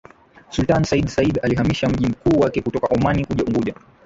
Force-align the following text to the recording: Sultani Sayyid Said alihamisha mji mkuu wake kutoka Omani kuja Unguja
Sultani 0.49 0.83
Sayyid 0.85 1.09
Said 1.09 1.39
alihamisha 1.43 1.89
mji 1.89 2.07
mkuu 2.07 2.39
wake 2.39 2.61
kutoka 2.61 2.87
Omani 2.95 3.25
kuja 3.25 3.43
Unguja 3.43 3.73